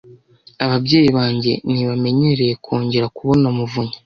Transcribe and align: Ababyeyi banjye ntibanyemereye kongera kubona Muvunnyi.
Ababyeyi 0.65 1.09
banjye 1.17 1.51
ntibanyemereye 1.71 2.53
kongera 2.63 3.07
kubona 3.17 3.47
Muvunnyi. 3.57 3.95